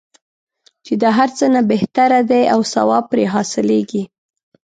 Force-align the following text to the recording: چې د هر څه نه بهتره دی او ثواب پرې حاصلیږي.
چې 0.85 0.93
د 1.01 1.03
هر 1.17 1.29
څه 1.37 1.45
نه 1.53 1.61
بهتره 1.71 2.19
دی 2.31 2.43
او 2.53 2.59
ثواب 2.73 3.03
پرې 3.11 3.25
حاصلیږي. 3.33 4.03